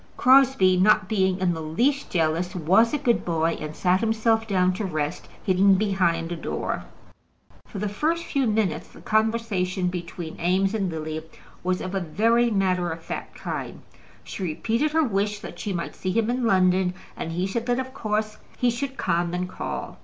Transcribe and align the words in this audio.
Crosbie, 0.17 0.77
not 0.77 1.07
being 1.07 1.37
in 1.37 1.53
the 1.53 1.61
least 1.61 2.09
jealous, 2.09 2.55
was 2.55 2.91
a 2.91 2.97
good 2.97 3.23
boy, 3.23 3.55
and 3.59 3.75
sat 3.75 3.99
himself 3.99 4.47
down 4.47 4.73
to 4.73 4.83
rest, 4.83 5.27
hidden 5.43 5.75
behind 5.75 6.31
a 6.31 6.35
door. 6.35 6.85
For 7.67 7.77
the 7.77 7.87
first 7.87 8.23
few 8.23 8.47
minutes 8.47 8.87
the 8.87 9.01
conversation 9.01 9.89
between 9.89 10.39
Eames 10.41 10.73
and 10.73 10.89
Lily 10.89 11.23
was 11.63 11.81
of 11.81 11.93
a 11.93 11.99
very 11.99 12.49
matter 12.49 12.89
of 12.91 13.03
fact 13.03 13.35
kind. 13.35 13.83
She 14.23 14.41
repeated 14.41 14.91
her 14.93 15.03
wish 15.03 15.37
that 15.41 15.59
she 15.59 15.71
might 15.71 15.93
see 15.95 16.09
him 16.11 16.31
in 16.31 16.45
London, 16.47 16.95
and 17.15 17.33
he 17.33 17.45
said 17.45 17.67
that 17.67 17.77
of 17.77 17.93
course 17.93 18.37
he 18.57 18.71
should 18.71 18.97
come 18.97 19.35
and 19.35 19.47
call. 19.47 19.99